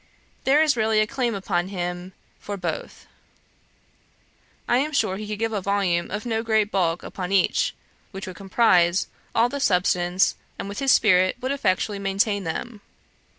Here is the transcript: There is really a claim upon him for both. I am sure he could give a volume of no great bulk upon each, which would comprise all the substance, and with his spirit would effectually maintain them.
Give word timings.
There 0.45 0.63
is 0.63 0.75
really 0.75 0.99
a 0.99 1.05
claim 1.05 1.35
upon 1.35 1.67
him 1.67 2.13
for 2.39 2.57
both. 2.57 3.05
I 4.67 4.79
am 4.79 4.93
sure 4.93 5.17
he 5.17 5.27
could 5.27 5.37
give 5.37 5.53
a 5.53 5.61
volume 5.61 6.09
of 6.09 6.25
no 6.25 6.41
great 6.41 6.71
bulk 6.71 7.03
upon 7.03 7.31
each, 7.31 7.75
which 8.09 8.25
would 8.25 8.35
comprise 8.35 9.09
all 9.35 9.47
the 9.47 9.59
substance, 9.59 10.35
and 10.57 10.67
with 10.67 10.79
his 10.79 10.91
spirit 10.91 11.37
would 11.39 11.51
effectually 11.51 11.99
maintain 11.99 12.45
them. 12.45 12.81